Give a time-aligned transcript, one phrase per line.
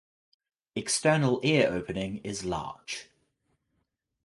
[0.75, 3.11] External ear opening is large.